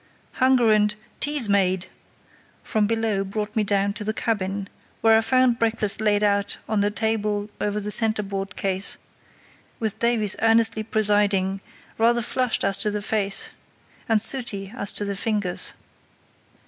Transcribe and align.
Hunger 0.31 0.71
and 0.71 0.95
"Tea's 1.19 1.47
made!" 1.47 1.85
from 2.63 2.87
below 2.87 3.23
brought 3.23 3.55
me 3.55 3.63
down 3.63 3.93
to 3.93 4.03
the 4.03 4.15
cabin, 4.15 4.67
where 5.01 5.15
I 5.15 5.21
found 5.21 5.59
breakfast 5.59 6.01
laid 6.01 6.23
out 6.23 6.57
on 6.67 6.79
the 6.79 6.89
table 6.89 7.51
over 7.61 7.79
the 7.79 7.91
centreboard 7.91 8.55
case, 8.55 8.97
with 9.79 9.99
Davies 9.99 10.35
earnestly 10.41 10.81
presiding, 10.81 11.61
rather 11.99 12.23
flushed 12.23 12.63
as 12.63 12.79
to 12.79 12.89
the 12.89 13.03
face, 13.03 13.51
and 14.09 14.19
sooty 14.23 14.73
as 14.75 14.91
to 14.93 15.05
the 15.05 15.15
fingers. 15.15 15.73